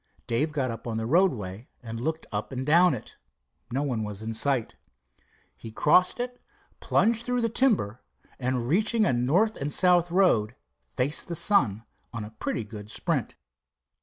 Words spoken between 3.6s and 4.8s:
No one was in sight.